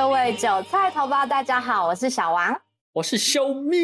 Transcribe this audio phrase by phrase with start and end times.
[0.00, 2.58] 各位韭菜同胞，大家好，我是小王，
[2.94, 3.78] 我是小明。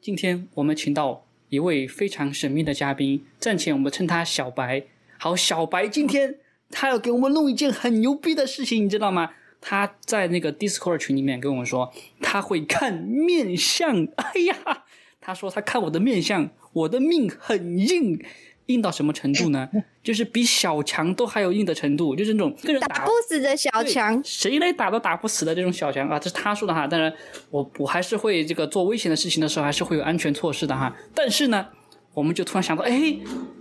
[0.00, 4.84] 今天我们请到一位非常神秘的嘉宾，暂且我们称他小白。
[5.18, 6.36] 好，小白今天
[6.70, 9.32] 他要给我们弄一件很牛逼的事情，你知道吗？
[9.60, 11.92] 他在那个 Discord 群里面跟我们说，
[12.22, 14.08] 他会看面相。
[14.16, 14.84] 哎呀，
[15.20, 18.24] 他说他看我的面相，我的命很硬。
[18.68, 19.68] 硬到什么程度呢？
[20.02, 26.18] 就是比小强都还有硬的程度，就是那种个人打不死的小强，谁来打都打不死的这种小强啊！
[26.18, 26.86] 这是他说的哈。
[26.86, 27.12] 当然，
[27.50, 30.94] 我我还是会这个做危险的事情的时候，还是会有安全措施的哈。
[31.14, 31.66] 但是呢，
[32.14, 33.18] 我们就突然想到，哎，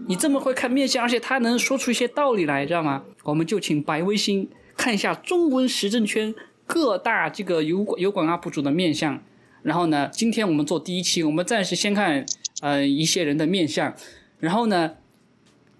[0.08, 3.04] 你这么会看面相，而且他能说出一些道理来，知道吗？
[3.24, 6.34] 我们就请白微星看一下中文时政圈
[6.66, 9.22] 各大这个油油管 UP 主的面相。
[9.64, 12.26] 然后呢，今天我们做第一期，我们暂时先看
[12.62, 13.94] 呃一些人的面相。
[14.40, 14.96] 然后呢，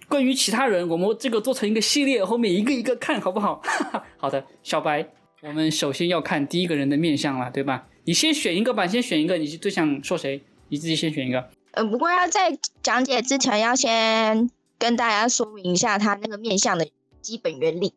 [0.08, 3.62] 关于其他人，我们这个做成一个系列，后面一个一个看好不好？
[4.18, 5.08] 好的，小白，
[5.44, 7.88] 我们首先要看第一个人的面相了，对吧？
[8.06, 10.42] 你先选一个吧，先选一个，你最想说谁？
[10.70, 11.50] 你自己先选一个。
[11.72, 16.90] 呃，不过要在讲解之前，要先跟大家说明一下他那个面相的
[17.22, 17.94] 基本原理。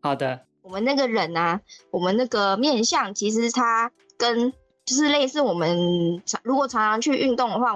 [0.00, 0.42] 好的。
[0.60, 4.52] 我们那个人啊，我们那个面相，其实他跟
[4.84, 7.72] 就是类似我们常如果常常去运动的话。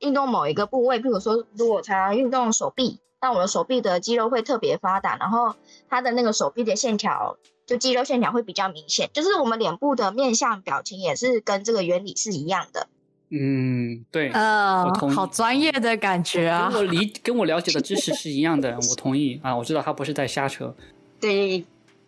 [0.00, 5.54] 运动某一个部位，譬如说，如果常常运动手臂，那我的手臂的肌肉会特别发达，然后
[5.88, 9.10] 他的那个手臂的线条，就肌肉线条会比较明显。
[9.12, 12.86] 就是我们脸部的面相表情也是跟这个原理是一样的。
[13.30, 20.74] 嗯，对，呃，好专业的感觉啊，跟我理跟我了解的知识是一样的， 我同意啊，我知道他不是在瞎扯。
[21.20, 21.64] 对，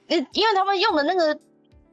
[0.06, 1.38] 呃，因为他们用的那个，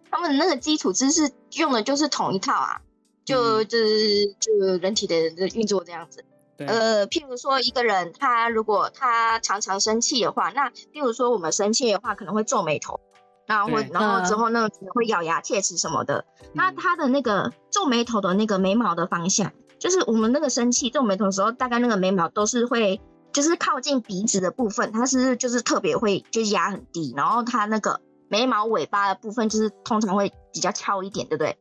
[0.09, 2.81] 他们的那个基础知识用的就是同一套啊。
[3.27, 5.15] 就就是就人体的
[5.53, 6.23] 运作这样子，
[6.59, 13.01] 呃，譬如说一个人他如果他常常生气的话，那譬如说我们生气的话可能会皱眉头，
[13.45, 16.23] 然后或然后之后那个可能会咬牙切齿什么的。
[16.53, 23.01] 那他的那个皱眉头的那个眉毛的方向，就是我们那个生气皱眉头的时候，大概那个眉毛都是会
[23.33, 27.99] 就是靠近鼻子的部分，它是就是特别会就是压很低，然后它那个
[28.29, 31.57] 眉毛尾巴的部分就是通常会比较翘一点，对不对？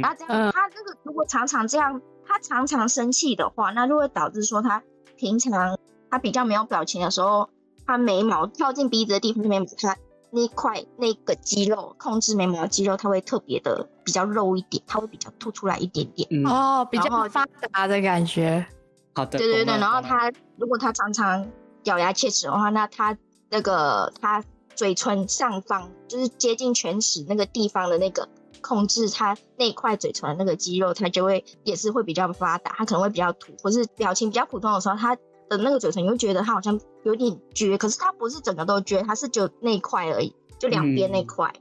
[0.00, 4.82] 然后这样，他这个如果常常这样，他常常生气的话，那就会导致说他
[5.16, 5.78] 平常
[6.10, 7.50] 他比较没有表情的时候，
[7.86, 9.96] 他眉毛靠近鼻子的地方，眉毛他
[10.30, 16.28] 那块那个肌肉控制眉毛的肌肉，它会特别的比较肉一点，它会比较凸出来一点点。
[16.46, 18.64] 哦，比较发达的感觉。
[19.14, 19.38] 好的。
[19.38, 21.48] 对对对，然后他如果他常常
[21.84, 23.18] 咬牙切齿的话，那他
[23.50, 24.44] 那个他
[24.76, 28.28] 嘴唇上方就是接近犬齿那个地方的那个。
[28.60, 35.16] 控制他那块嘴唇的那个肌肉，他就会也是会比较发达，他可能会比较土，或是表情比较普通的时候，他
[35.48, 41.52] 的那个嘴唇你会觉得他好像有点撅，可是他不是整个都撅，他是就那块而已，就两边那块。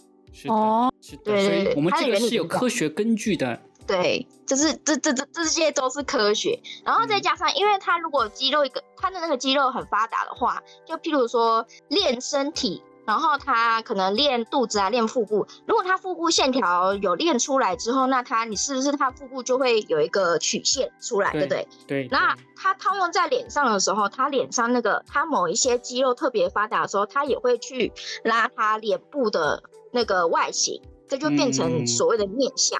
[0.48, 0.94] 哦，
[1.24, 3.60] 对对对，我们这个是有科学根据的。
[3.88, 12.84] 对，就是这这这这些都是科学，然后再加上，因为他如果肌肉一个他的那个肌肉很发达的话，就譬如说练身体。
[13.10, 15.48] 然后他可能练肚子啊，练腹部。
[15.66, 21.68] 如果他腹部线条有练出来之后，那他你是不是他腹部就会有一个曲线出来，对不对？
[21.88, 22.08] 对。
[22.12, 27.92] 那他套用在脸上的时候，他脸上那个他某一些肌肉特别发达的时候，他也会去
[28.24, 32.80] 拉他脸部的那个外形，这就变成所谓的面相。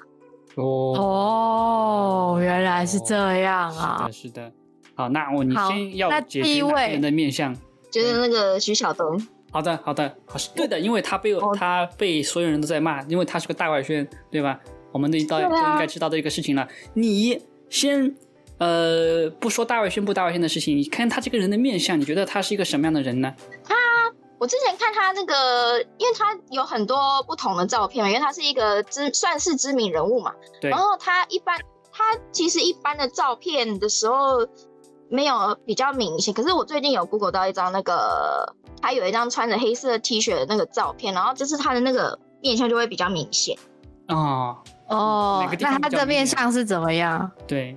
[0.54, 4.06] 哦哦，原来是这样啊！
[4.06, 4.52] 是的，是的。
[4.94, 7.52] 好，那我你先要解释哪人的面相？
[7.90, 9.20] 就是那个徐晓东。
[9.52, 14.58] 好的，好的，好是对的，因为他被他被所有人都在骂，因为他是个大外宣，对吧？
[14.92, 16.66] 我们都都都应该知道这个事情了。
[16.94, 18.14] 你先
[18.58, 23.32] 呃不说大外宣不大外宣的事情，你看他这个人的面相，你觉得他是一个什么样的人呢？
[23.64, 23.74] 他，
[24.38, 30.34] 我之前看他那个，因为他有很多不同的照片嘛，因为他是一个知算是知名人物嘛。
[30.60, 30.70] 对。
[30.70, 31.58] 然后他一般，
[31.92, 34.46] 他其实一般的照片的时候
[35.10, 38.54] 没有比较明显，可是我最近有 Google 到一张那个。
[38.82, 43.54] 他有一张穿着黑色 T 恤的那个照片，然后就是他的那个面相就会比较明显。
[44.08, 44.56] 哦
[44.88, 47.30] 哦，那他的面相是怎么样？
[47.46, 47.76] 对，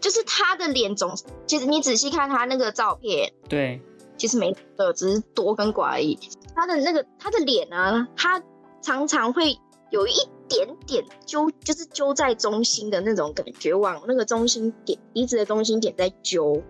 [0.00, 1.14] 就是他的脸总，
[1.46, 3.80] 其实你仔细看他那个照片，对，
[4.16, 6.18] 其实没的，只是多跟寡而已。
[6.56, 8.42] 他的那个他的脸啊，他
[8.82, 9.56] 常常会
[9.90, 10.14] 有一
[10.48, 16.60] 点点揪，就是揪在中心的那种感觉，往那个中心点鼻子的中心点在揪，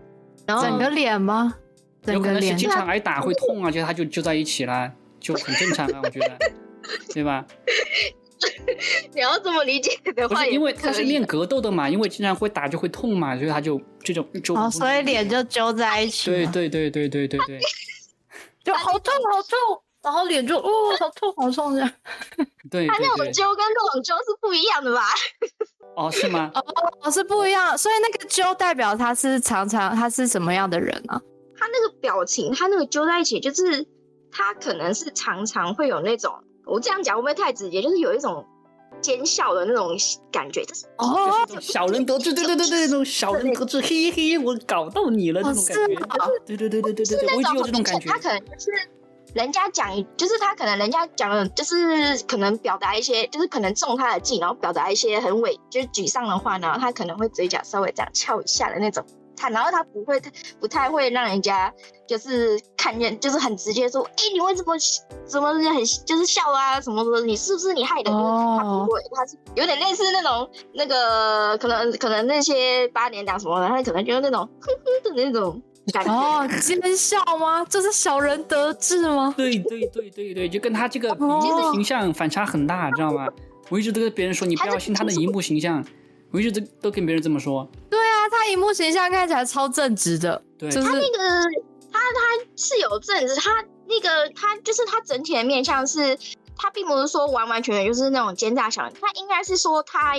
[0.51, 1.53] 然后整个脸吗？
[2.07, 6.37] 有可能是经常挨打会痛啊，就他就就在一起了，就很正常啊，我觉得，
[7.13, 7.45] 对吧？
[9.13, 16.31] 你要这么理解的话，不是因为他是练格斗的嘛，因为经常会打就会痛嘛，所以他就这种就哦，所以脸就揪在一起。
[16.31, 17.59] 对对对对对对对，
[18.65, 20.69] 就好痛好痛，然后脸就哦
[20.99, 21.91] 好痛好痛这样。
[22.69, 25.03] 对，他那种揪跟那种揪是不一样的吧？
[25.95, 26.51] 哦，是吗？
[27.01, 27.77] 哦，是不一样。
[27.77, 31.21] 所以那个揪代表他是常常他是什么样的人啊？
[31.57, 33.85] 他那个表情，他那个揪在一起，就是
[34.31, 36.33] 他可能是常常会有那种，
[36.65, 37.81] 我这样讲会不会太直接？
[37.81, 38.45] 就是有一种
[39.01, 39.95] 奸笑的那种
[40.31, 45.95] 感觉，就是哦，小人得志，对对对对，那种小人得志，嘿嘿，我搞到你了那种感觉，
[46.45, 48.09] 对对对对对对对，我就有这种感觉。
[48.09, 48.89] 他可能就是
[49.33, 59.05] 人家讲，就是他可能人家讲的，就是可能表达一些，就是可能中他的计，然后表达一些很委，就是沮丧的话呢，他可能会嘴角稍微这样翘一下的那种。
[59.37, 60.21] 他然后他不会
[60.59, 61.73] 不太会让人家
[62.07, 64.75] 就是看见，就是很直接说，哎，你为什么
[65.25, 67.21] 怎么很就是笑啊什么什么？
[67.21, 68.11] 你是不是你害的？
[68.11, 75.59] 他不会，他是有点类似那种那个可能可能那些八年党什么的，他可能就是那种哼哼的那种
[75.93, 76.11] 感觉。
[76.11, 77.65] 哦，奸笑吗？
[77.69, 79.33] 这是小人得志吗？
[79.37, 81.09] 对对对对对，就跟他这个
[81.73, 83.27] 形象反差很大，知道吗？
[83.69, 85.83] 我一直都跟别人说，你不要信他的荧幕形象。
[86.31, 87.69] 我一直都都跟别人这么说。
[87.89, 90.41] 对啊，他荧幕形象看起来超正直的。
[90.57, 91.27] 对，他那个
[91.91, 93.51] 他他是有正直，他
[93.85, 96.17] 那个他就是他整体的面相是，
[96.55, 100.15] 他并不是说完完全全就是那种奸诈小人，他应该是说他，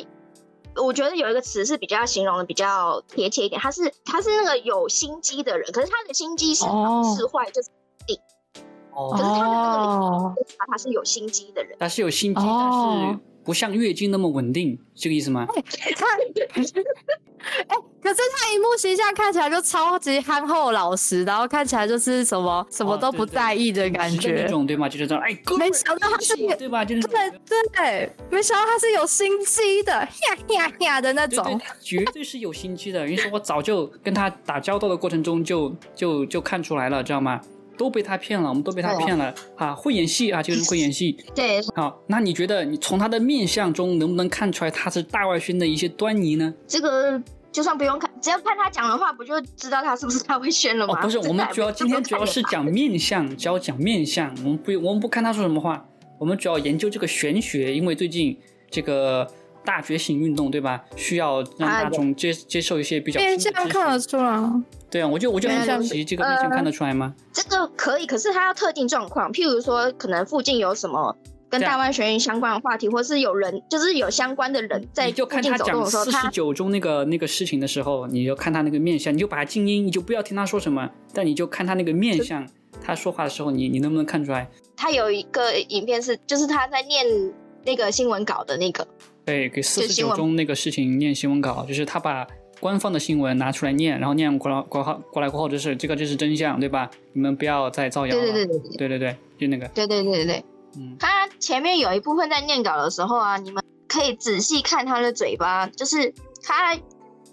[0.76, 7.68] 我觉得有一个词是比较形容的比较贴切一点，他是他是那个有心机的人，可是他的心机是好是坏就是
[8.06, 8.18] 定。
[8.92, 9.10] 哦。
[9.10, 11.76] 可是他的那个他是有心机的人。
[11.78, 13.18] 他是有心机，但是。
[13.44, 15.48] 不像月经那么稳定，这个意思吗？
[15.96, 16.06] 他，
[17.68, 24.88] 哎， 可是他荧幕形象看起来就超级憨厚老实，然后看起来就是什么什么都不在意的感觉，那种对吗？
[24.88, 26.84] 就是这种，哎，没想到他是对吧？
[26.84, 27.30] 就是对
[27.74, 30.08] 对，没想到他是有心机的，呀
[30.48, 33.06] 呀呀的那种，绝对是有心机的。
[33.06, 37.40] 你说我早就跟他打交道的过程中就就就看出来了，知道吗？
[37.76, 39.74] 都被他骗了，我们都被他骗了啊！
[39.74, 41.16] 会演戏啊，这个人会演戏。
[41.34, 46.52] 对，好，那你觉得你从他的面相中能不能看出来他是大外宣的一些端倪呢？
[46.66, 47.20] 这个
[47.50, 51.00] 就算不用看，只要看他讲的话，不就知道他是不是大外宣了吗？
[51.02, 55.84] 不是，我们主要今天主要是讲面相，只要讲面相，我们不我们不看他说什么话，
[56.18, 58.38] 我们主要研究这个玄学，因为最近
[58.70, 59.26] 这个
[59.64, 60.82] 大觉醒运动，对吧？
[60.96, 64.50] 需要让大众接接受一些比较面相看得出来。
[64.90, 67.14] 对啊，我就我就很好奇，这个面相看得出来吗？
[67.32, 71.16] 这个可以，可是它要特定状况，譬如说，可能附近有什么
[71.48, 82.46] 跟大湾学院相关的话题，或是有人，就是有相关的人在就看他讲四十九中那个那个事情的时候，你就看他那个面相，你就把他静音，你就不要听他说什么，但你就看他那个面相，
[82.82, 84.46] 他说话的时候，你你能不能看出来？
[84.76, 87.06] 他有一个影片是，就是他在念
[87.64, 88.86] 那个新闻稿的那个，
[89.24, 92.26] 对，给四十九中那个事情念新闻稿，就是他把。
[92.60, 96.88] 官方的新闻拿出来念，然后念过来过后过来过后就是这个就是真相，对吧？
[97.12, 98.22] 你们不要再造谣了。
[98.22, 99.66] 对对对对对对对，就那个。
[99.74, 100.44] 对对对对对，
[100.76, 106.78] 嗯，他前面有一部分在念稿的时候啊，你们可以仔细看他的嘴巴，就是他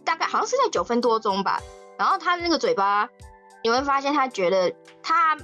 [0.04, 1.62] 大概好像是在九分多钟吧，
[2.00, 3.08] 然后他那个嘴巴，
[3.64, 5.38] 你会发现他觉得他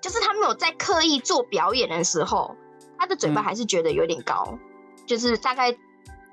[0.00, 2.54] 就是他没有在刻意做表演的时候，
[2.96, 4.56] 他的嘴巴还是觉得有点高，
[5.04, 5.76] 就是大概。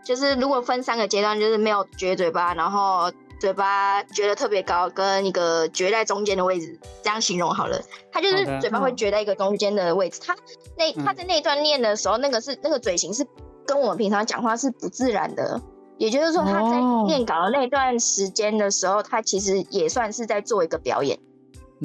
[0.09, 7.79] 就是如果分三个阶段，就是没有撅嘴巴，然后嘴巴撅得特别高，跟一个撅在中间的位置，这样形容好了。
[8.11, 10.19] 他就是嘴巴会撅在一个中间的位置。
[10.25, 10.35] 他
[10.75, 13.23] 那他在那一段念的时候，那个是那个嘴型是
[13.67, 15.61] 跟我们平常讲话是不自然的。
[15.99, 21.19] 也就是说，他在念稿的那段时间的时候，他其实也算是在做一个表演。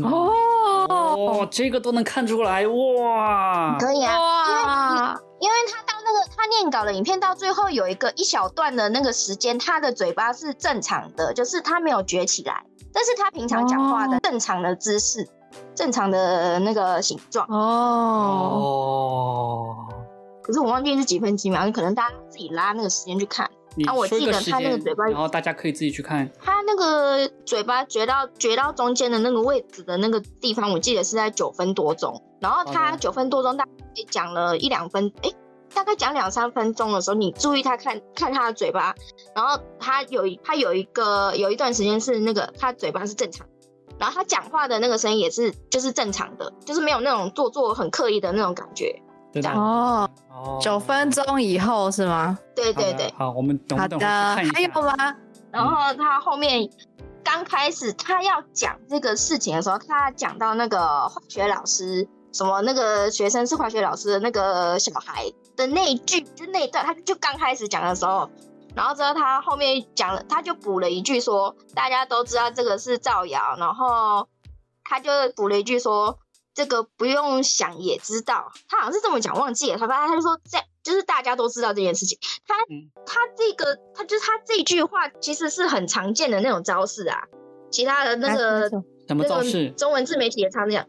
[0.03, 0.33] 哦
[0.89, 3.77] 哦，这个都能看出来哇！
[3.79, 4.19] 可以啊，
[6.61, 15.29] 念稿的影片到最后有一个一小段的那个时间，他的嘴巴是正常的，就是他没有撅起来，但是他平常讲话的正常的姿势，
[15.75, 17.47] 正常的那个形状。
[17.49, 18.67] 哦，
[20.43, 23.51] 可是我忘记是几分几秒，可能大家自己拉那个时间去看。
[23.87, 26.31] 啊，我记得他那个嘴巴，然后大家可以自己去看。
[26.41, 32.23] 他那个嘴巴撅到撅到中间的那个位置的那个地方，我记得是在九分多钟。
[32.39, 33.71] 然后他九分多钟大概
[34.09, 35.31] 讲了一两分，哎，
[35.75, 38.95] 大概讲两三分钟的时候，你注意他看看他的嘴巴，
[39.35, 43.47] 然后他有他有一个有一段时间是那个他嘴巴是正常，
[43.99, 48.95] 然后他讲话的那个声音也是就是正常的，就是没有那种做作很刻意的那种感觉。
[49.53, 52.39] 哦哦，九分钟以后是吗？
[52.55, 54.95] 对对对，好，我们等等还有吗？
[55.51, 56.71] 然后他后面
[57.25, 65.25] 刚开始他要讲这个事情的时候，他讲到那个化学老师，什么那个学生是化学老师的那个小孩
[65.57, 68.31] 的那一句，就那一段，他就刚开始讲的时候，
[68.75, 74.29] 然后之后他后面讲了，他就补了一句说，大家都知道这个是造谣，然后
[74.85, 76.19] 他就补了一句说。
[76.57, 79.77] 这个不用想也知道，他好像是这么讲，忘记了。
[79.77, 82.17] 他他他就说这就是大家都知道这件事情。
[82.47, 82.55] 他
[83.05, 87.25] 他这个他就是他这句话其实是很常见的那种招式啊。
[87.73, 88.71] 其他的那个
[89.09, 89.69] 什么招式？
[89.71, 90.87] 中文自媒体也常这样，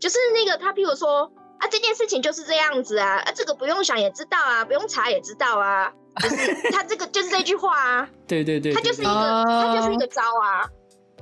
[0.00, 1.30] 就是那个他譬如说
[1.62, 8.08] 啊这件事情就是这样子啊，啊这个不用想也知道啊，不用查也知道啊，就是 他这个就是这句话啊。
[8.26, 10.66] 对对对，他就是一个他就是一个招啊。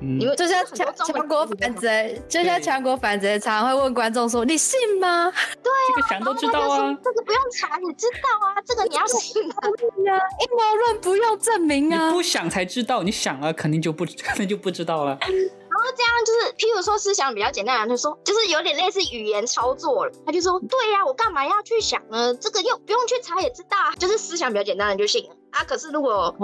[0.00, 5.30] 你们就像强强国反贼，就像强国反贼，常常会问观众说：“你信吗？”
[5.62, 15.19] 对啊，这个想都知道啊，这个不用查，你知道啊，这个你要信啊，阴谋论不用证明啊，你不想才知道，你想了肯定就不肯定 就不知道了。
[15.21, 20.12] 然后这样就是，譬如说思想比较简单的，就说就是有点类似语言操作了。
[20.26, 22.35] 他就说，对呀，我干嘛要去想呢？
[22.35, 25.64] 这个又不用去查也知道，就是思想比较简单的就信了啊。
[25.64, 26.35] 可是如果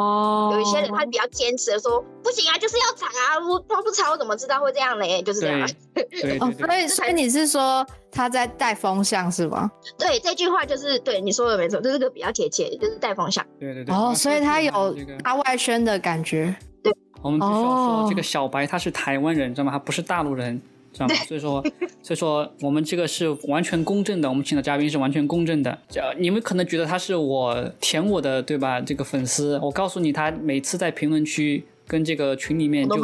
[0.52, 5.22] 有一些人他比较坚持的说，不行啊，就是要查啊，我他不查我怎么知道会这样呢？
[5.22, 5.68] 就是这样。
[6.40, 9.70] 哦，所以所以你是说他在带风向是吗？
[9.98, 13.44] 对，这句话就是对你说的没错，这是个比较贴切，就是带风向。
[13.58, 13.94] 对对对。
[13.94, 16.54] 哦，所以他有他外宣的感觉。
[16.82, 19.72] 对我们必须要说，这个小白他是台湾人，知道吗？
[19.72, 20.60] 他不是大陆人，
[20.96, 21.14] 知道吗？
[21.26, 21.62] 所以说，
[22.02, 25.78] 所以说我们这个是完全公正的，我们请的嘉宾是完全公正的。
[26.18, 28.80] 你们可能觉得他是我舔我的，对吧？
[28.80, 32.96] 这个粉丝，我告诉你，他每次在评论区跟这个群里面就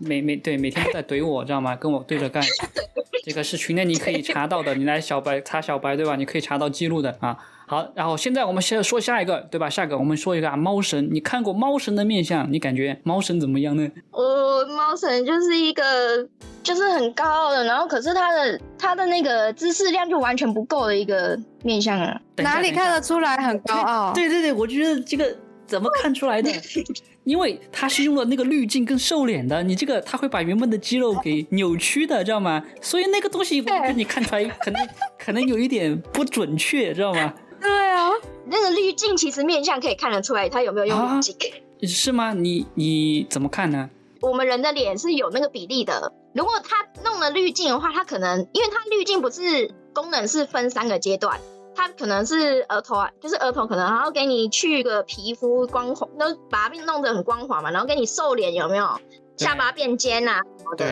[0.00, 1.74] 每每对每天都在怼我，知道吗？
[1.74, 2.42] 跟我对着干。
[3.24, 6.16] 这个是群内你可以查到的，你来小白查小白，对吧？
[6.16, 7.36] 你可以查到记录的啊。
[7.68, 9.68] 好，然后现在我们先说下一个，对吧？
[9.68, 13.86] 下一个我们说一个啊猫神，你看过猫神的面相，你感觉猫神怎么样呢？
[14.10, 16.26] 哦，猫神就是一个
[16.62, 22.18] 就是很高傲的，然后可是他的他的那个知识量就完全不够的一个面相啊。
[22.36, 24.12] 哪里看得出来很高傲？
[24.14, 26.50] 对对对，我觉得这个怎么看出来的？
[27.24, 32.64] 因为他是用了那个滤镜跟瘦脸的，你这个他会把原本的肌肉给扭曲的，知道吗？
[32.80, 37.34] 所以那个东西我觉得你看出来可能可能有一点不准确，知道吗？
[37.60, 38.10] 对啊，
[38.46, 41.36] 那个滤镜其实面相可以看得出来，他有没有用滤镜？
[41.82, 42.32] 是吗？
[42.32, 43.90] 你你怎么看呢？
[44.20, 51.38] 我们人的脸是有那个比例的，如果他弄了滤镜的话，他可能因为他滤镜不是功能是分三个阶段，
[51.76, 58.88] 他可能是额头啊，就是额头可能然后给你去个皮肤光滑，都把它弄得很光滑嘛，然后给你瘦脸有没有？
[59.36, 60.84] 下巴变尖啊什么的。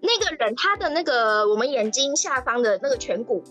[0.00, 3.42] 那个人他的那个我们眼睛下方的那个颧骨。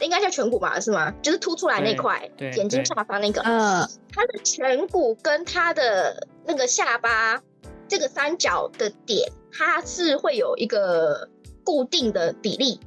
[0.00, 1.12] 应该叫颧骨吧，是吗？
[1.22, 3.40] 就是凸出来那块，眼睛下方那个。
[3.42, 7.42] 嗯，他的颧骨跟他的那个下巴
[7.88, 11.28] 这个三角的点，它是会有一个
[11.64, 12.80] 固定的比例。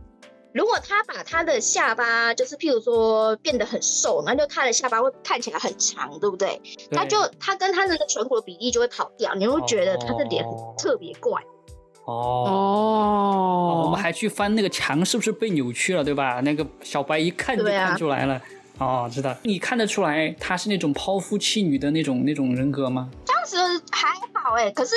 [0.53, 6.62] 如果他把他的下巴，就是譬如说变得很瘦，那就他的下巴会看起来很长，对不对？
[6.91, 10.46] 他就他跟他的那个颧骨的比例就会跑掉，你会觉得他的脸
[10.77, 11.41] 特别怪。
[11.41, 11.46] 哦，
[12.05, 16.41] 我们还去翻那个墙，是不是被扭曲了，对吧？
[16.41, 18.41] 那个小白一看就看出来了。
[18.79, 19.36] 哦，知道。
[19.43, 23.10] 你看得出来他是那种抛夫弃女的那种那种人格吗？
[23.25, 23.55] 当时
[23.91, 24.96] 还好哎，可是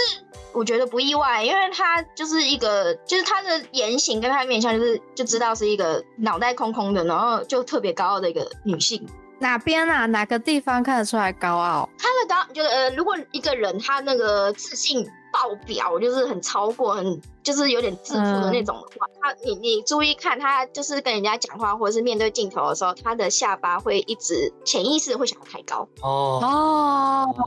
[0.53, 9.07] 我觉得不意外，因为他就是一个，就是他的言行跟他的面相，就是就知道是一个脑袋空空的，然后就特别高傲的一个女性。
[9.39, 10.07] 哪边啊？
[10.07, 11.87] 哪个地方看得出来高傲？
[11.99, 15.07] 他的高，就是呃，如果一个人他那个自信。
[15.35, 19.09] 爆表就是很超过，很就是有点自负的那种话。
[19.21, 25.89] 他你你注意看，他就是跟人家讲话或者是面对镜头的时候，他的下巴会一直潜意识会想要抬高。
[26.03, 26.41] 哦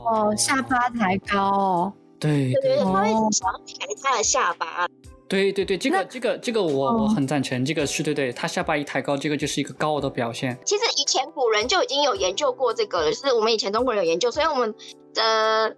[0.04, 1.90] 哦，下巴抬高。
[2.20, 4.86] 对对对，他会想要抬他的下巴。
[5.26, 10.58] 对对对，这个这个这个我我很赞成，这个是对对，他下巴一抬高，这个就是一个高傲的表现。
[10.66, 14.74] 其实以前古人就已经有研究过这个了，就是我们以前中国人有研究，所以我们
[15.14, 15.74] 的。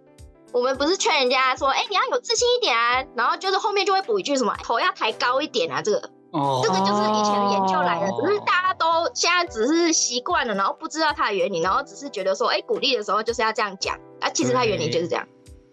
[0.52, 15.26] 我们不是劝人家说，哎，你要有自信一点啊，然后就是后面就会补一句什么，头要抬高一点啊，这个，哦，这个就是以前的研究来的，只是大家都现在只是习惯了，然后不知道它的原理，然后只是觉得说，哎，鼓励的时候就是要这样讲，啊，其实它原理就是这样。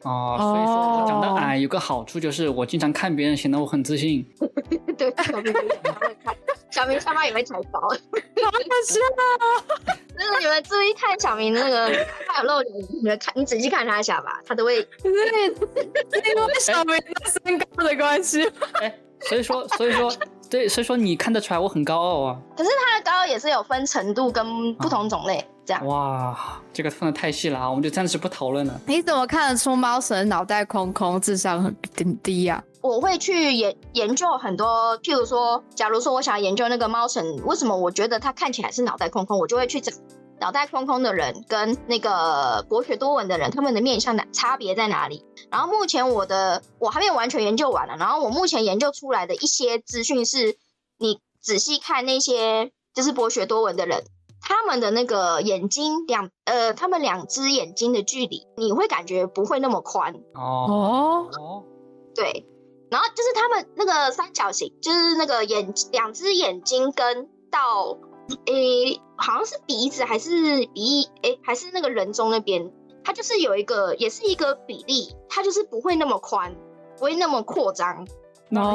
[0.04, 4.24] 哦，所以说长得矮有个好处就是我经常看别人，显得我很自信。
[4.96, 5.52] 对，小明
[6.24, 6.36] 看，
[6.72, 9.97] 小明下巴也会抬高，好可惜啊！
[10.40, 11.90] 那个你们注意看小明那个
[12.28, 14.78] 他有露脸，你们看，你仔细看他一下吧，他都会。
[15.04, 15.54] 因为
[16.60, 18.50] 小明的身高的关系。
[18.82, 20.12] 哎，所以说，所以说。
[20.50, 22.40] 对，所以说你看得出来我很高傲啊。
[22.56, 25.86] 可是他的高傲也是有分程度跟不同种类这样。
[25.86, 28.80] 哇，这个分的太细了啊，我们就暂时不讨论了。
[28.86, 32.64] 你怎么看得出猫神脑袋空空，智商很低呀？
[32.80, 39.92] 我会去研研究很多，譬如说，假如说我想研究那个猫神，为什么我觉得他看起来是脑袋空空，我就会去找。
[40.40, 45.26] 脑袋空空的人跟那个博学多闻的人，他们的面相的差别在哪里？
[45.50, 47.96] 然后目前我的我还没有完全研究完了。
[47.98, 50.58] 然后我目前研究出来的一些资讯是，
[50.98, 54.04] 你仔细看那些就是博学多闻的人，
[54.42, 61.64] 他们的那个眼睛两呃，他们两只眼睛的距离，你会感觉不会那么宽哦哦，
[62.14, 62.46] 对。
[62.90, 67.98] 然后就是他们那个三角形，就是那个眼两只眼睛跟到
[68.46, 72.72] 诶，好像是鼻子还是鼻诶，还是那个人中那边，
[73.04, 76.56] 它就是有一个也是一个比例，它就是不会那么宽，
[76.98, 78.08] 不会那么扩张。
[78.52, 78.72] 哦如果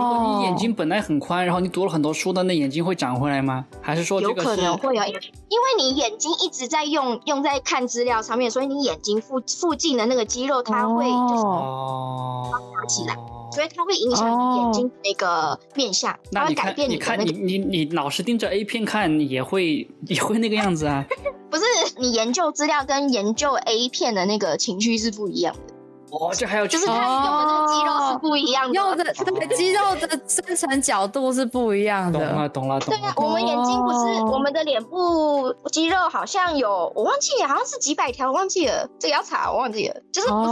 [0.00, 3.66] 如果你眼睛本来很宽，然后你读了很多书的，那眼睛会长回来吗？
[3.82, 5.02] 还是说有可能会有？
[5.04, 13.14] 因为你眼睛一直在用用在看资料上面，所以你眼睛附附近的那个肌肉它会就是放大起来，
[13.52, 17.24] 所以它会影响你眼睛那个面相，它会改变你的那个。
[17.24, 21.04] 你你你老是盯着 A 片看，也会 也会那个样子啊？
[21.50, 21.64] 不是，
[21.98, 25.74] 你研究资料跟研究 A 片的那个情绪是不一样的。
[26.12, 32.18] 哦，这还有就是它用的那个肌肉是不一样的，用的这个肌肉的生成角度是不一样的。
[32.18, 32.98] 懂了，懂了，懂了。
[32.98, 40.50] 对啊，我们眼睛不是我们的脸部肌肉好像有，我忘记好像是几百条，我忘记了，这个要查，我忘记了，就是不是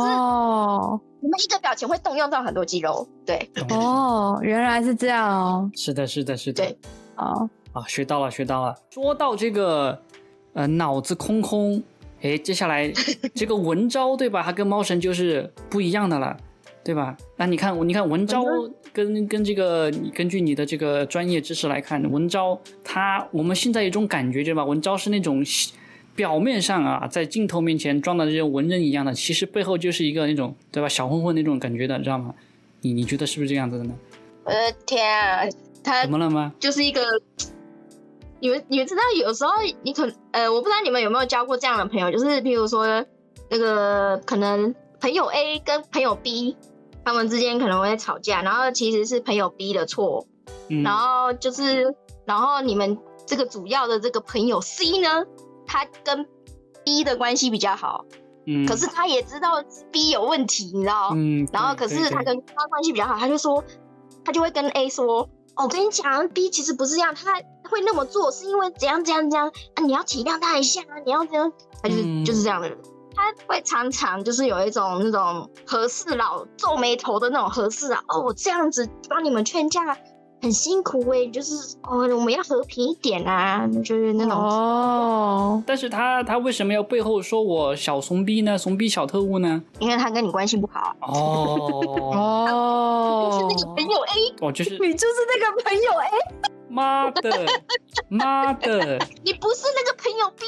[1.19, 1.21] 哦。
[1.21, 3.51] 你们一个表情会动用到很多肌肉，对。
[3.71, 5.71] 哦，原来是这样哦。
[5.75, 6.65] 是的，是的，是的。
[6.65, 6.79] 对。
[7.15, 7.49] 啊。
[7.73, 8.75] 啊，学到了，学到了。
[8.91, 10.01] 说到这个，
[10.55, 11.83] 呃，脑子空空。
[12.23, 12.91] 哎，接下来
[13.35, 14.43] 这个文昭对吧？
[14.43, 16.37] 它跟猫神就是不一样的了，
[16.83, 17.17] 对吧？
[17.37, 18.43] 那你看，你看文昭
[18.93, 24.65] 跟跟这个，根据你的这个专业知识来看，文昭他我们现在有种感觉，对吧？
[24.65, 25.45] 文昭是那种
[26.19, 30.89] 表面上啊，在镜头面前装的这些文人一样的，其实背后就是一个那种对吧？
[30.89, 32.35] 小混混那种感觉的，知道吗？
[32.81, 33.95] 你你觉得是不是这样子的呢？
[34.43, 35.45] 我的天啊，
[35.85, 36.53] 他怎么了吗？
[36.59, 37.01] 就是一个。
[38.41, 43.05] 你们你们知道，有时候你可呃，我不知道你们有没有交过这样的朋友，就是比如说
[43.49, 46.57] 那个可能朋友 A 跟朋友 B
[47.05, 50.27] 他们之间可能会吵架，然后其实是朋友 B 的错，
[50.85, 51.93] 然后就是
[52.27, 52.97] 然后你们
[53.27, 55.25] 这个主要的这个朋友 C 呢，
[55.69, 56.27] 他跟
[56.85, 58.05] B 的关系比较好，
[58.47, 63.63] 嗯，可是他也知道 B 有问题，你知道，嗯，然后可是他跟他关系比较好，他就说
[64.25, 67.41] 他就会跟 A 说，哦，我跟你讲，B 其实不是这样，他。
[67.71, 69.83] 会那么做是因为怎样怎样怎样啊？
[69.83, 70.97] 你要体谅他一下啊！
[71.05, 71.53] 你要这样，
[71.83, 72.79] 他就是就是这样的人。
[73.15, 79.95] 他会常常就是有一种那种和事佬皱眉头的那种和事佬哦，我这样子帮你们劝架
[80.41, 85.63] 很辛苦哎，就是哦，我们要和平一点啊，就是那种哦。
[85.67, 88.57] 但是他他为什么要背后说我小怂逼呢？
[88.57, 89.63] 怂逼小特务呢？
[89.81, 96.49] 因为他跟你关系不好哦哦， 就是那个朋友 A，哦，就是你就是那个朋友 A。
[96.71, 97.47] 妈的，
[98.11, 98.99] 妈的！
[99.25, 100.45] 你不是那个朋友 B？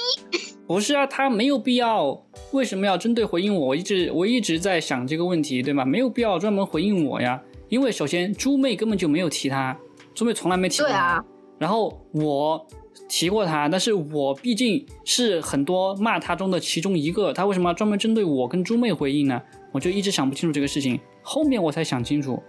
[0.66, 2.22] 不是啊，他没有必要，
[2.52, 3.68] 为什么要针对回应我？
[3.68, 5.82] 我一直我一直在想这个问题，对吗？
[5.82, 9.74] 没有必要专门回应我呀，因为首先猪妹根本就没有提他，
[10.14, 11.24] 猪妹从来没提过他。
[11.58, 12.66] 然后我
[13.08, 19.40] 提过他，但是我毕竟是很多骂他中的其中一个，他为什么要专门针对我跟猪妹回应呢？
[19.72, 22.42] 我就一直想不清楚这个事情，后面我才想清楚，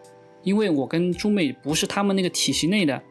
[0.44, 3.02] 因为我跟猪妹不是他们那个体系内的。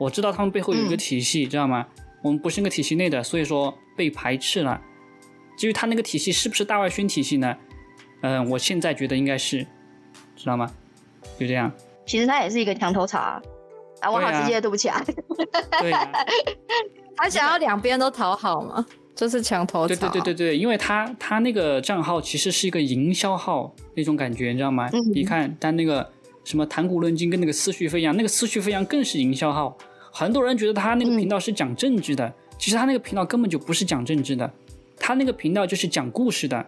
[0.00, 1.86] 我知道他们背后有一个体系，知道吗？
[2.22, 4.80] 我们不是那个体系内的，所以说被排斥了。
[5.56, 7.56] 至于他那个体系是不是大外宣体系呢？
[8.22, 9.66] 嗯，我现在觉得应该是，
[10.34, 10.72] 知道吗？
[11.38, 11.70] 就这样。
[12.04, 13.40] 其实他也是一个墙头草啊！
[14.00, 15.02] 啊，我好直接，对不起啊。
[15.80, 15.92] 对。
[17.16, 19.88] 他想要两边都讨好嘛，就是墙头草。
[19.88, 24.88] 对对对对对，因为他他那个账号其实是一个营销号那种感觉，你知道吗？
[25.12, 26.08] 你看，但那个
[26.44, 29.76] 什么谈古论今跟那个思绪飞扬，那个思绪飞扬更是营销号。
[30.12, 34.48] 很多人觉得他那个频道是讲政治的，其实他那个频道根本就不是讲政治的，
[34.96, 36.64] 他那个频道就是讲故事的，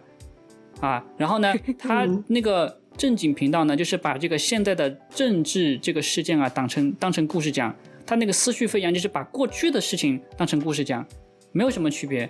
[0.81, 11.03] 啊，然后呢， 他那个正经频道呢，就是把这个现在的政治这个事件啊，当成当成故事讲，他那个思绪飞扬就是把过去的事情当成故事讲，
[11.51, 12.29] 没有什么区别，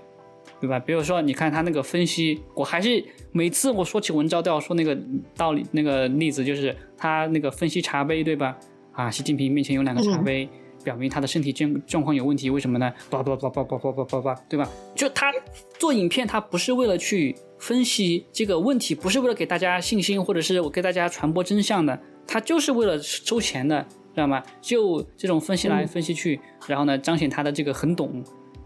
[0.62, 0.80] 对吧？
[0.80, 3.04] 比如说，你看他那个分析，我还是
[3.34, 4.98] 每次我说起文章都要说那个
[5.36, 8.58] 道理，那个例子就是他那个分析茶杯，对吧？
[8.94, 10.48] 啊，习近平面前有两个茶杯。
[10.84, 12.92] 表明他的身体健状况有问题，为什么呢？
[13.10, 14.70] 叭叭叭叭叭叭叭叭叭，对吧？
[14.96, 15.32] 就他
[15.80, 23.82] 做影片，他不是为了去分析这个问题，不是为了给大家信心，或者是我给大家传播真相的，他就是为了收钱的，
[24.14, 24.42] 知道吗？
[24.62, 28.24] 就这种分析来分析去，然后呢，彰显他的这个很懂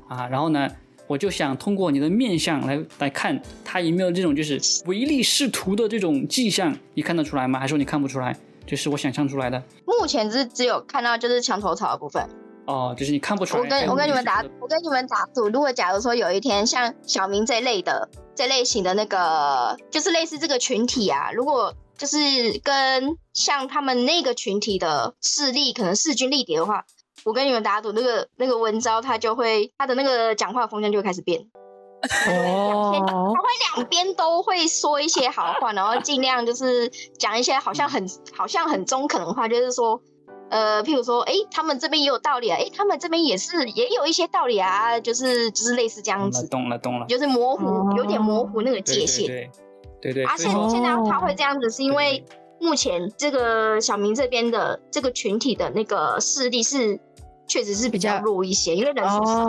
[0.08, 0.70] 啊，然后呢，
[1.08, 7.60] 我就想通过你的面相来来看他有没有这种就是唯利是图的这种迹象，你看得出来吗？
[7.60, 8.36] 还是说你看不出来？
[8.66, 9.62] 就是我想象出来的。
[9.86, 12.28] 目前只只有看到就是墙头草的部分。
[12.66, 13.64] 哦，就是你看不出来。
[13.64, 22.18] 我跟我跟你们打，我跟你们打赌，如果假如说有一天像小明这类的这类型的那个，就是类似这个群体啊，如果就是
[22.64, 26.86] 跟像他们那个群体的势力可能势均力敌的话，
[27.24, 31.46] 我跟你们打赌，那个那个文昭他就会他的那个讲话风向就会开始变。
[32.30, 40.02] 哦，他会两边都会说一些好话，然后尽量就是讲一些好像很好像很中肯的话，就是说，
[40.50, 46.48] 呃，譬如说，哎，他们这边也有道理啊，哎，他们这边也是也有一些道理啊，就是就是类似这样子。
[46.48, 49.28] 懂了，懂了，就是模糊，有点模糊那个界限。
[49.28, 49.50] 对
[50.02, 50.24] 对对。
[50.26, 52.24] 而且现在他会这样子，是因为
[52.60, 57.00] 目前这个小明这边的这个群体的那个势力是
[57.48, 59.46] 确实是比较弱一些，因为人数少。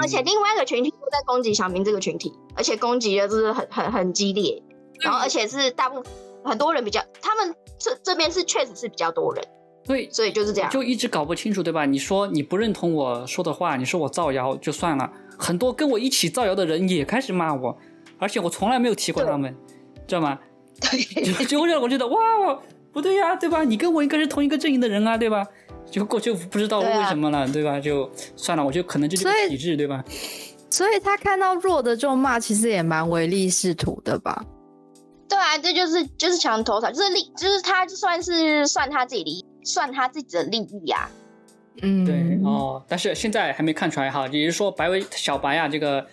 [0.00, 4.62] 而且另外一个群体都在攻击小明这个群体，而且攻击的就是很很很激烈，
[5.00, 6.04] 然后而且是大部分
[6.44, 9.44] 很多人比较，他们这这边是确实是比较多人，
[9.86, 11.84] 对，所以就是这样，就一直搞不清楚，对吧？
[11.84, 17.76] 你说你不认同我说的话，你说我造谣就算了，很多跟我一起造谣的人也开始骂我，
[18.18, 19.54] 而且我从来没有提过他们，
[20.06, 20.38] 知道吗？
[20.80, 22.18] 对， 就会让我觉得哇，
[22.92, 23.62] 不对呀，对吧？
[23.64, 25.46] 你跟我应该是同一个阵营的人啊，对吧？
[25.94, 27.78] 就过就不知道为什么了，对吧？
[27.78, 30.02] 就算了，我就可能就是个体质，对吧？
[30.68, 34.44] 所以他看到弱的就骂，其实也蛮唯利是图的吧？
[35.28, 41.08] 对啊，这就是就是墙头草，就是利，就是他就算是算他自己利，算他自己的利益啊。
[41.80, 46.04] 嗯，对哦，但是现在还没看出来哈，也就是说白为小白啊，这个。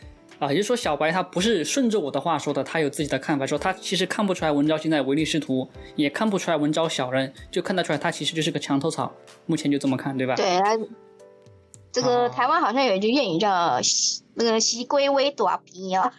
[0.41, 9.13] 啊，也就是说，小白他不是顺着我的话说的，他有自己的看法，说他其实看不出来文昭现在唯利是图，也看不出来文昭小人，就看得出来他其实就是个墙头草。
[9.45, 10.33] 目前就这么看，对吧？
[10.33, 10.59] 对，
[11.91, 13.79] 这个台湾好像有一句谚语叫
[14.33, 16.11] “那个西龟微大边”哦，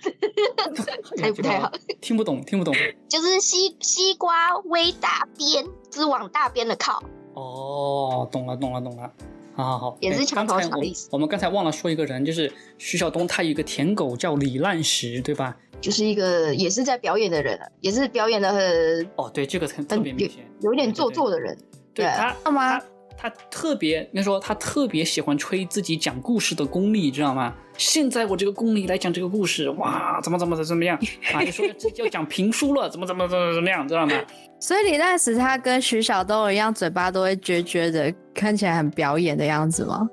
[1.20, 2.72] 还不太好，听不懂，听不懂。
[3.10, 7.02] 就是西西瓜微大边，只往大边的靠。
[7.34, 9.10] 哦，懂了，懂了，懂了。
[9.54, 11.08] 好好好，也是墙头草的意思。
[11.12, 15.56] 我们刚才忘了说一个人，就是徐晓东，他有一个舔狗叫李烂石，对吧？
[15.80, 21.56] 就是一个也是在表演的人，也是表演的很哦，对，这个特特别明显，有点做作的人。
[21.92, 22.82] 对他，他
[23.18, 27.54] 他特别，应该说他特别喜欢吹自己讲故事的功力，知道吗？
[27.76, 30.96] 现在我这个功力来讲这个故事，哇，怎么怎么怎怎么样？
[31.34, 34.14] 啊，就说自己要讲评书了，怎么怎么怎么怎么样，知道吗？
[34.60, 40.08] 所以李诞石他跟徐晓东一样，嘴巴都会撅撅的，看起来很表演的样子吗？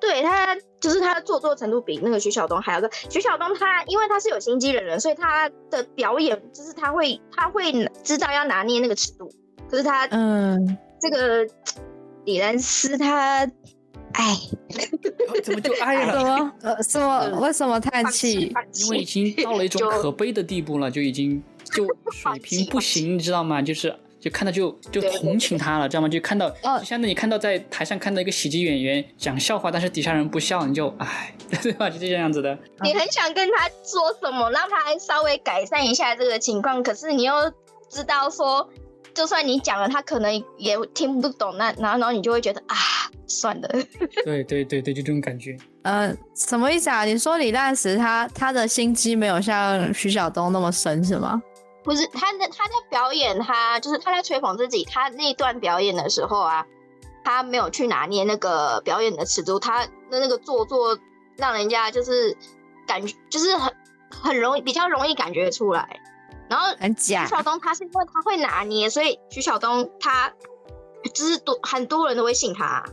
[0.00, 2.88] 对他，就是他的做作程度比那个徐晓东还要高。
[3.10, 7.72] 徐晓东他因为他是有心机的人，所以他的表演就是他会他会
[8.04, 9.30] 知道要拿捏那个尺度。
[9.68, 11.46] 可是他，嗯，这个
[12.24, 13.40] 李兰斯他，
[14.12, 14.36] 哎，
[15.42, 16.12] 怎么就哎了？
[16.14, 16.52] 什么？
[16.62, 17.40] 呃，什么？
[17.40, 18.54] 为什么叹气？
[18.74, 21.42] 因为已经到了一种 可悲的地步了，就已经。
[21.74, 23.60] 就水平不行，你知道吗？
[23.60, 26.08] 就是就看到就就同情他了，知道吗？
[26.08, 31.88] 就看到，就相当于看到在台上看到一个喜剧演员讲笑话，但是底下人不笑，你就唉， 对吧？
[31.90, 32.58] 就这样子的。
[32.82, 37.32] 你很想跟他说什么，让他稍微改善一下这个情况，可是你又
[37.88, 38.68] 知道说，
[39.14, 42.74] 就算你讲了，他可能也听不懂，那然后然后你就会觉得啊，
[43.26, 43.68] 算了。
[44.24, 45.56] 对对对对，就这种感觉。
[45.82, 47.04] 呃，什么意思啊？
[47.04, 51.40] 你说李诞时他他的心机没有像徐晓东那么深是吗？
[51.86, 54.84] 不是他在，他在表演，他就是他在吹捧自己。
[54.84, 56.66] 他那段表演的时候啊，
[57.24, 60.98] 他没有去拿捏那个表演的尺度，他的那个做作，
[61.36, 62.36] 让人家就是
[62.88, 63.72] 感觉就是很
[64.10, 66.00] 很容易，比较容易感觉出来。
[66.48, 67.24] 然后很假。
[67.24, 70.32] 徐晓东他是因为他会拿捏，所以徐晓东他
[71.14, 72.84] 就是多很多人都会信他。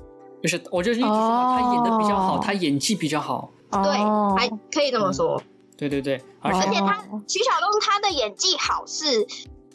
[0.44, 3.52] 就是我就是一直说他演的比较好，他演技比较好。
[3.72, 3.92] 对，
[4.38, 5.42] 还可以这么说。
[5.78, 9.28] 对对对，而且他徐小东他的演技好，是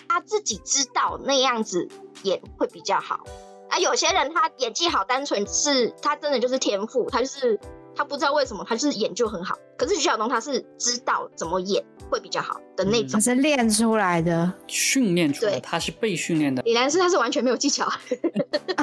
[0.08, 1.88] 他自己知道那样子
[2.22, 3.24] 演会比较好。
[3.68, 7.60] 啊，有些人他演技好，单纯是他真的就是天赋，他就是
[7.98, 9.58] 他不知道为什么他就是演就很好。
[9.76, 16.62] 可是徐晓东他是知道怎么演会比较好的那种，他是练出来的，训练出来，他是被训练的。
[16.62, 17.90] 李兰是他是完全没有技巧。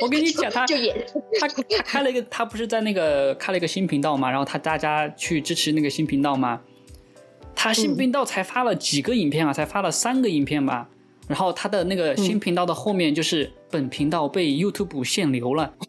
[0.00, 1.04] 我跟你讲，他 就演。
[1.40, 6.60] 他他开了一个，他不是在那个开了一个新频道嘛，然后他大家去支持那个新频道嘛，
[7.56, 10.88] 他新频道才发了几个影片啊，才发了三个影片吧，
[11.26, 15.74] 然后他的那个新频道的后面就是本频道被 YouTube 限流了。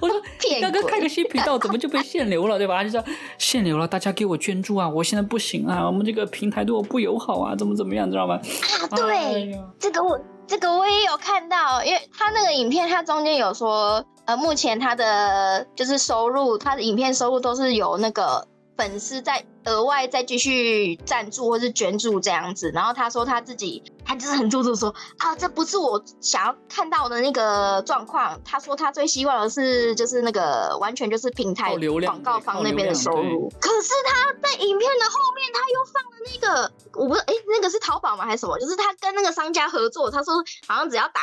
[0.00, 0.20] 我说
[0.60, 2.82] 刚刚开个新频道，怎么就被限流了，对吧？
[2.84, 3.02] 就说
[3.38, 4.88] 限流了，大家给我捐助啊！
[4.88, 8.34] 我现在不行啊，我们这个平台对我不友好啊，怎么怎么样，知道吗？
[8.34, 18.46] 啊，对，这个我这个我也有看到，因为他那个影片，他中间有说，呃，目前他的就是收入，他的影片收入都是有那个。
[18.76, 28.40] 粉丝在额外再继续赞助或是捐助这样子，然后他说他自己，他就是很做作说啊，这不是我想要看到的那个状况。
[28.44, 33.50] 他说他最希望的是就是那个完全就是平台广告方那边的收入。
[33.60, 38.58] 可是他在影片的后面他又放了那个，我不是哎，那个是淘宝吗还是什么？
[38.58, 40.34] 就是他跟那个商家合作，他说
[40.68, 41.20] 好像只要打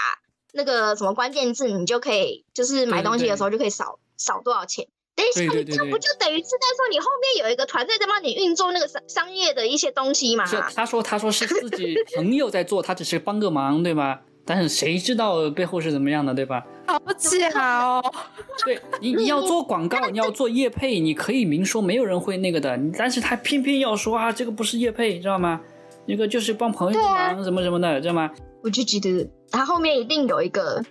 [0.53, 4.87] 那个什么关键字，你就可以就是买东西的时候就可以少少多少钱。
[5.15, 10.43] 等一下，你这不就等于是在说你后面有一个团队在帮你运作那个商商业的一些东西吗？
[10.75, 14.21] 他说他说是自己 朋友在做，他只是帮个忙，对吧？
[14.45, 16.65] 但是谁知道背后是怎么样的，对吧？
[16.87, 18.01] 好巧。
[18.65, 22.77] 对你你要做广告，你要做业配，你可以明说，没有人会那个的。
[22.97, 25.61] 但是他偏偏要说啊，这个不是业配，知道吗？
[26.05, 28.29] 那个就是帮朋友忙什么什么的，知道吗？
[28.61, 30.83] 我就觉得他后面一定有一个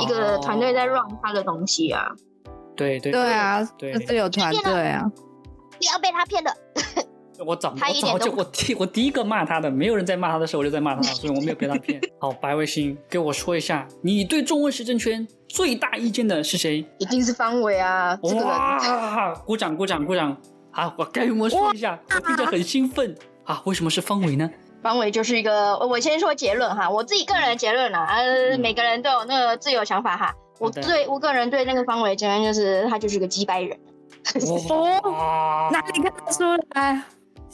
[0.00, 2.12] 一个团队在 run 他的东西啊。
[2.78, 5.04] 对对对啊，对是有团队啊。
[5.78, 6.56] 不要被他骗的。
[7.46, 12.00] 我早我早就我第我第一个骂他的，没有人在骂他的时候，我就在骂他， 所以我没有被他骗。
[12.18, 16.84] 好，白卫星，给我说一下，你对中文时政圈最大意见的是谁？
[16.98, 18.18] 一定是方伟啊！
[18.22, 20.36] 哇，鼓掌鼓掌鼓掌！
[20.72, 23.62] 好，我该我说一下，我听着很兴奋啊！
[23.66, 24.50] 为什么是方伟呢？
[24.82, 30.34] 方伟就是一个，我先说结论哈，我自己个人的结论啦，呃，每个人都有那个自由想法哈。
[30.58, 33.78] 我对我个人对那个方伟结论就是他就是个击败人。
[35.02, 36.44] 哦，哪里看得出
[36.74, 37.02] 来？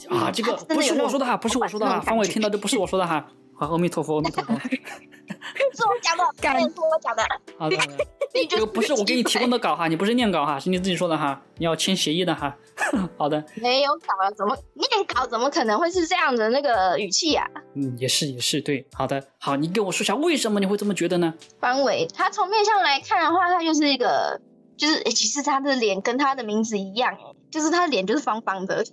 [0.09, 3.25] 啊，这个不是我说的哈，不是我说的哈，方伟听到这不是我说的哈。
[3.57, 4.53] 好，阿弥陀佛，阿弥陀佛。
[4.59, 7.23] 是我讲的， 感是我讲的。
[7.57, 7.77] 好的，
[8.49, 12.55] 这个不是我给你提供的稿哈，你不是念稿哈，是你自己说的哈，你要签协议的哈。
[13.17, 13.43] 好的。
[13.55, 15.25] 没有稿了，怎么念稿？
[15.25, 17.49] 怎么可能会是这样的那个语气呀？
[17.75, 18.85] 嗯，也是也是对。
[18.93, 21.33] 好的，好，你给我说一下为什么你会这么觉得呢？
[21.59, 24.41] 方伟，他从面相来看的话，他就是一个，
[24.77, 27.17] 就是其实他的脸跟他的名字一样，
[27.49, 28.85] 就是他的脸就是方方的。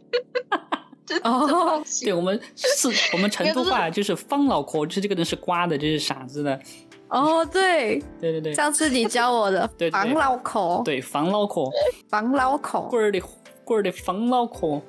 [1.25, 6.59] 哦， 对我们 是，我们成都话就是方脑壳，就是这个人是瓜的，就是傻子的。
[7.09, 11.71] 哦，对，对对对， 上次你教我的，对，防脑壳，对，防脑壳，
[12.09, 13.21] 防脑壳，棍儿的
[13.65, 14.81] 棍儿的防脑壳。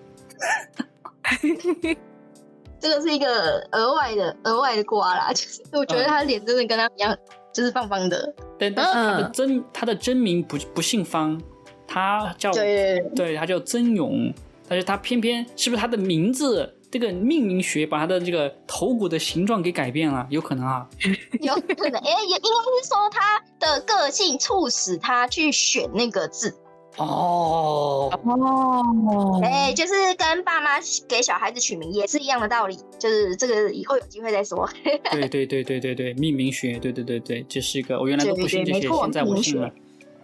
[2.79, 7.17] 这个是一个额外的额外的瓜啦，就是我觉得他脸真的跟他一样，
[7.53, 8.33] 就是方方的。
[8.57, 11.41] 对，但是他的真他的真名不不姓方，
[11.87, 14.33] 他叫对，对他叫曾勇。
[14.67, 20.25] 但是他偏偏是不是他的名字这个命名学把他的这个头骨的形状给改变了？
[20.29, 20.87] 有可能啊，
[21.41, 21.99] 有可能。
[22.01, 26.55] 哎，也应该是说他的个性促使他去选那个字。
[26.97, 32.77] 哦哦，哎，就是跟爸妈给小孩子取名也是一样的道理。
[32.99, 34.69] 就是这个以后有机会再说。
[35.11, 39.71] 对对对对对对，命名学，对对对对，这是一个我原来都不信这些，现在我信了，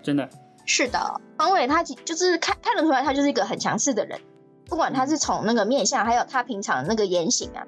[0.03, 0.29] 真的。
[0.67, 4.21] 是的，方伟他就是看看得出来，他就是一个很强势的人。
[4.69, 7.65] 不管他是从那个面相，还有他平常那个言行啊，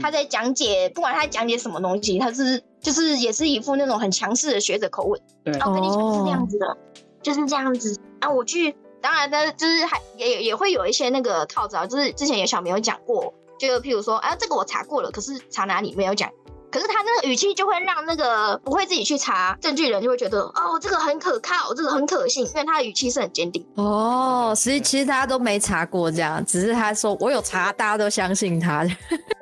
[0.00, 5.20] 他在讲解，不管他讲解什么东西，他是就是也是一副那种很强势的学者口吻。
[5.44, 6.76] 对，我跟你讲是这样子的，
[7.22, 8.30] 就是这样子啊。
[8.30, 16.30] 我去，当然的，就是还也也会有一些那个套子啊，就是之前有小明有讲过，就譬如说，啊，这个我查过了，可是查哪里没有讲。
[16.70, 23.64] 可是他那个语气就会让那个不会自己去查证据人就会觉得哦，这个很可靠，这个很可信，因为他的语气是很坚定。
[23.74, 28.84] 哦，所以其实大家都没查过这样，只是他说我有查，大家都相信他。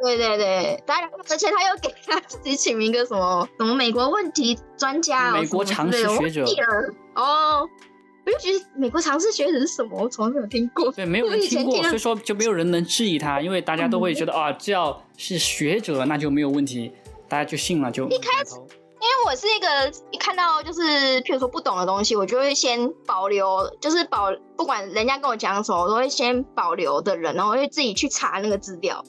[0.02, 6.44] 对对对，当然，而且他又给他自己起名一个什么什么美国问题专家，美国常识学者。
[7.14, 7.68] 哦，
[8.24, 10.02] 我就觉得美国常识学者是什么？
[10.02, 10.90] 我从来没有听过。
[10.92, 16.92] 对，没有人听过，所以说就没有人能质疑他，因为大家都会觉得啊，只要是学者，那就没有问题。
[17.28, 20.80] 大家就信了，就一开始，因为我是一个一看到就是
[21.22, 29.04] 譬如说不懂的东西，我就会先保留，就是保不管人家跟我讲什么，我都会先保留的人，然后会自己去查那个资料。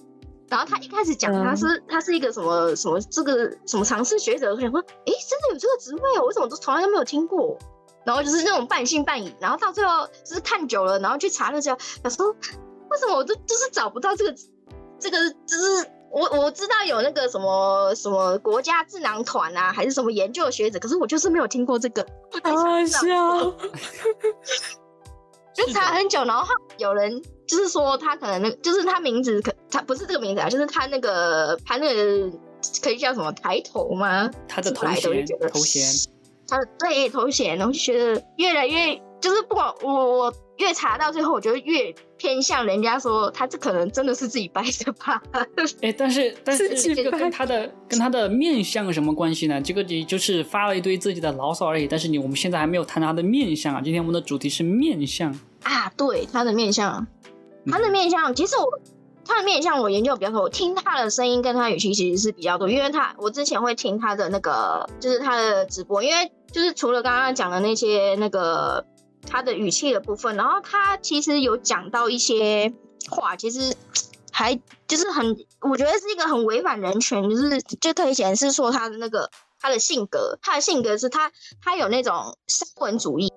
[0.50, 7.58] 然后他一开始讲他是他是一个什么什么这个什么尝试学者，我想说，诶，真的有这个职位哦，我怎么都从来都没有听过。
[8.06, 14.36] 然后就是那种半信半疑，然后到最后就是看久了，然后去查那资料，他说为什么我都就是找不到这个
[15.00, 15.90] 这个就是。
[16.12, 22.06] 我我知道有那个什么什么国家智囊团啊，还是什么研究学者，可是我就是没有听过这个。
[22.44, 23.54] 好笑，
[25.54, 32.30] 就查很久，然后有人就是说他可能那，就是他名字可他不是这个名字啊，就是他那个他那个
[32.82, 34.30] 可以叫什么抬头吗？
[34.48, 35.86] 他的头衔头衔，
[36.48, 40.34] 他的对头衔，然后就觉得越来越就是不管我我。
[40.60, 45.24] 越查到最后，我觉得越偏向人家说他这可能真的是自己掰的吧。
[45.82, 49.60] 哎，但是但是这个跟他的跟他的面相有什么关系呢？
[49.62, 51.88] 这个你就是发了一堆自己的牢骚而已。
[51.88, 53.82] 但是你我们现在还没有谈他的面相啊。
[53.82, 57.08] 今天我们的主题是面相啊，对他的面相，
[57.72, 58.66] 他的面相，其实我
[59.26, 68.86] 他的面相我研究比较多，我听他的声音跟他语气其实是比较多，因为他我之前会听他的那个就是他的直播，因为就是除了刚刚讲的那些那个。
[69.30, 72.74] 他的语气的部分，然后他其实有讲到一些
[73.10, 73.76] 话，其实
[74.32, 81.32] 还就是很，我觉得是一个很违反人权，就是就可以显示说他的那个他的性格，他的性格是他
[81.64, 83.32] 他有那种三文主义，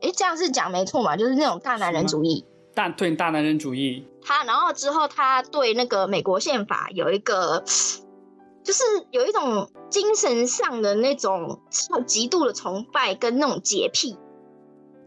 [0.00, 2.44] 诶，这样是讲没错嘛，就是那种大男人主义，
[2.74, 4.06] 大对大男人主义。
[4.22, 7.62] 他然后之后他对那个美国宪法有一个，
[8.64, 11.60] 就是有一种精神上的那种
[12.06, 14.16] 极度的崇拜跟那种洁癖。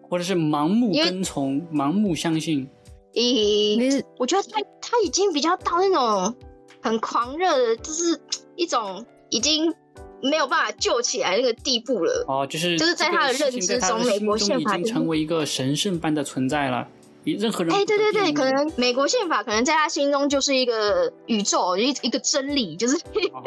[0.09, 2.67] 或者是盲目跟从、盲目相信。
[3.13, 6.35] 咦，我觉得他他已经比较到那种
[6.81, 8.19] 很狂热的，就是
[8.55, 9.73] 一种已经
[10.21, 12.25] 没有办法救起来那个地步了。
[12.27, 16.87] 哦，就是就是在他的认知中，美国宪法已经成为一个神圣般的存在了。
[17.25, 22.95] 任何人哎，对对对，可能美国宪法可能在他心中就是一个宇宙一一个真理，就是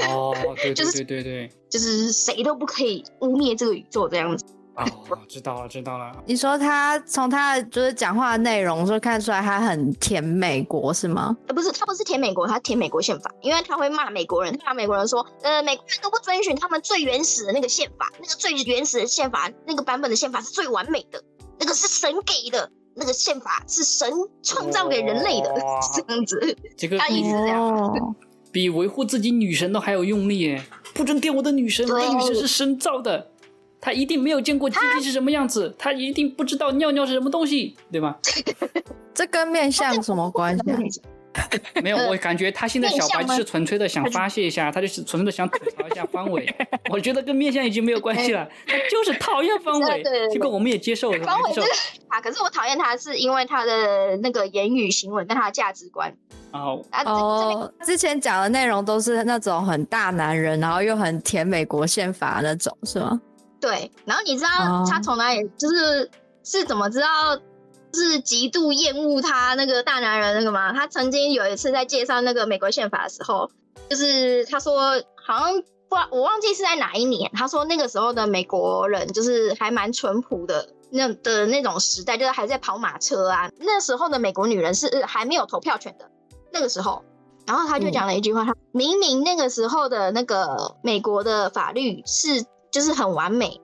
[0.09, 4.45] 哦，对 对对对对，就是谁都不可以污蔑这个宇宙这样子。
[4.75, 4.85] 哦，
[5.29, 6.13] 知道了，知道了。
[6.27, 11.37] 你说他从他就是讲话的内容，说看出来他很舔美国是吗？
[11.47, 21.23] 呃，不是，他不是舔美国，他舔美国宪法，因为他会骂美国人，他骂美国人说，呃，美国人都不遵循他们最原始的那个宪法，那个最原始的宪法，那个版本的宪法是最完美的，
[21.59, 24.11] 那个是神给的，那个宪法是神
[24.43, 25.55] 创造给人类的，
[25.95, 26.57] 这样子。
[26.79, 28.17] 这个他一直这样，
[28.51, 30.59] 比维护自己女神都还有用力，
[30.95, 33.32] 不准点我的女神，我的女神是神造的。
[33.83, 38.17] 他一定没有见过鸡鸡是什么样子，他一定不知道尿尿是什么东西，对吧？
[39.13, 40.57] 这跟面相什么关
[40.91, 41.03] 系？
[41.83, 46.47] 没有，我感觉他现在小白就是纯粹的想发泄一下，他就是纯粹的想吐槽一下方伟。
[46.93, 50.03] 我觉得跟面相已经没有关系了，他就是讨厌方伟。
[50.31, 51.61] 结果我们也接受，方伟是
[52.09, 56.15] 啊，可是我讨厌他是因为他的那个言语行为跟他的价值观。
[56.53, 63.19] 哦哦，之前讲的内容都是那种很大男人，然后又很甜美国宪法那种，是吗？
[63.63, 66.11] 对，然后你知道他从哪里就是
[66.43, 67.39] 是怎么知道
[67.95, 70.73] 是极度厌恶他那个大男人那个吗？
[70.73, 73.49] 他曾经有一次在介绍那个美国宪法的时候，
[73.89, 83.49] 就是他说好像不我忘记是在哪一年，他说那个时候的美国人就是还蛮淳朴的那的那种时代，就是还在跑马车啊。
[83.61, 86.11] 那时候的美国女人是还没有投票权的
[86.53, 87.05] 那个时候，
[87.47, 92.45] 然后他就讲了一句话，他明明那个时候的那个美国的法律是。
[92.73, 93.61] 就是很完美，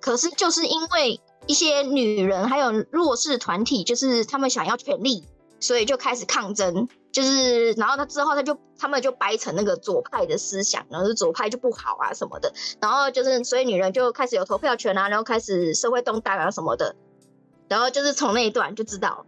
[0.00, 5.22] 可是就是因为一些女人还有弱势团体，就是他们想要权利，
[5.60, 6.88] 所以就开始抗争。
[7.12, 12.52] 就是然后他之后他就他们就掰成那个左派的思想，然后是左派就不好啊什么的。
[12.78, 16.94] 然后就是所以女人就开始有投票权啊，然后开始社会动荡啊什么的。
[17.68, 19.24] 然后就是从那一段就知道，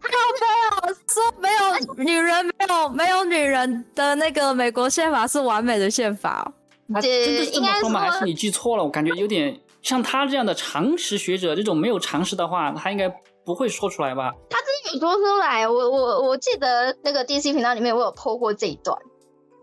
[0.00, 6.52] 他没有说没有女人没有没有女人的那个美国宪法是完美的宪法。
[6.92, 8.00] 他真的是这么说吗？
[8.00, 8.84] 还是你记错了？
[8.84, 13.08] 我感觉有点像他这样的常识学者，这种没有常识的话，他应该
[13.44, 14.32] 不会说出来吧？
[14.50, 18.96] 他真的有说出来，我我我记得那个 DC 频道里面我有 PO 过这一段，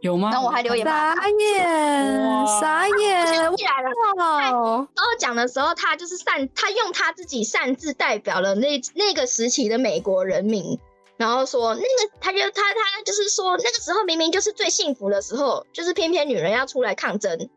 [0.01, 0.29] 有吗？
[0.31, 3.89] 然后我还留言傻眼，傻眼，想起来了。
[4.15, 4.87] 然后
[5.19, 10.79] 讲的时候，他就是擅，他用他自己擅自代表了那那个时期的美国人民。
[11.21, 17.47] 然后说那个，他就他他就是说那个时候明明就是最幸福的时候，就是偏偏女人要出来抗争。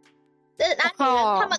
[0.59, 1.59] 那那女人他们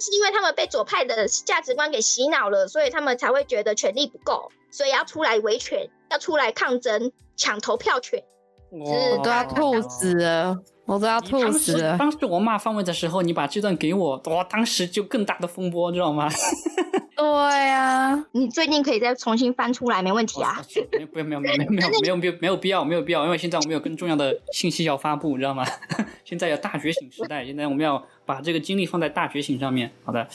[0.00, 8.24] 是因为他们被左派的价值观给洗脑了，所以他们才会觉得权力不够，所以要出来维权，要出来抗争，抢投票权。
[8.80, 11.96] 我都要吐死了我都要吐死了。
[11.96, 16.28] 当时我骂方位的时候你把这段给我哇当时就更大的风波知道吗？
[17.16, 17.24] 对
[17.68, 20.60] 呀你最近可以再重新翻出来没问题啊。
[20.92, 21.64] 没有没有没有没
[22.10, 25.64] 有没有没有必要没有必要因为现在我们有更重要的信息要发布你知道吗？
[26.24, 30.26] 现在有大觉醒时代现在我们要把这个精力放在大觉醒上面好的。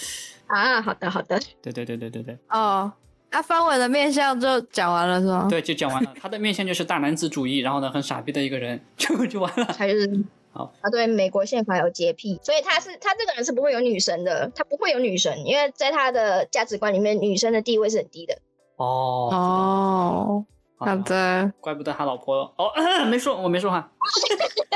[0.47, 1.39] 啊好的好的。
[1.61, 2.37] 对对对对对对。
[2.49, 2.91] 哦。
[3.31, 5.47] 那方伟的面相就讲完了是吗？
[5.49, 6.13] 对，就讲完了。
[6.19, 9.65] 他的面相就是大男子主义，然后呢，很傻逼的一个人，就就完了。
[9.65, 10.23] 他就是。
[10.51, 18.35] 好，他对美国宪法有洁癖，所以他是他这个人是不会有女神的，他不会有女神，因为在他的价值观里面，女生的地位是很低的。
[18.77, 20.45] 哦哦，
[20.77, 22.71] 好的，怪不得他老婆哦，
[23.05, 23.91] 没说，我没说哈。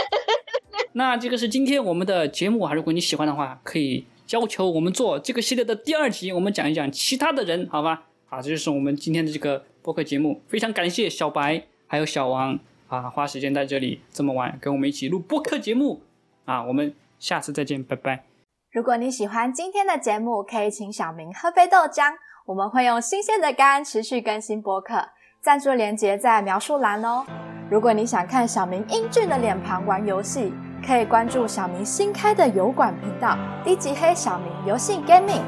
[0.94, 8.04] 那这个是今天我们的节目啊，如果你喜欢的话，可以要求我们做这个系列的第二集，我们讲一讲其他的人，好吧？
[8.34, 12.60] 啊，这就是我们今天的这个播客节目，非常感谢小白还有小王。
[12.88, 16.02] 啊，花时间在这里这么晚跟我们一起录播客节目
[16.46, 18.24] 啊，我们下次再见，拜拜。
[18.72, 22.14] 如果你喜欢今天的节目，可以请小明喝杯豆浆，
[22.46, 25.10] 我们会用新鲜的肝持续更新播客，
[25.42, 27.26] 赞助连接在描述栏哦。
[27.70, 30.54] 如果你想看小明英俊的脸庞玩游戏，
[30.86, 35.42] 可以关注小明新开的油管频道低级黑小明游戏 Gaming，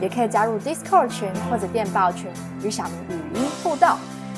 [0.00, 2.30] 也可以加入 Discord 群或者电报群
[2.62, 3.88] 与小明语音互动。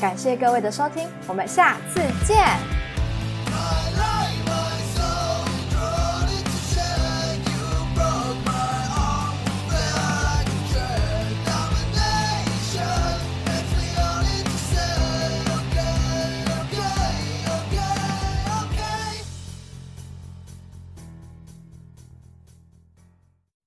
[0.01, 2.92] 感谢各位的收听，我们下次见。